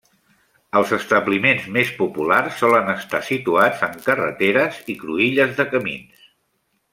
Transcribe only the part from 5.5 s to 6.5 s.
de camins.